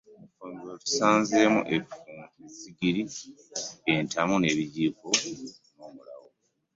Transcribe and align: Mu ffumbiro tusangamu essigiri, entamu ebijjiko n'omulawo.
Mu 0.19 0.25
ffumbiro 0.29 0.73
tusangamu 0.83 1.61
essigiri, 1.75 3.01
entamu 3.93 4.35
ebijjiko 4.51 5.07
n'omulawo. 5.75 6.27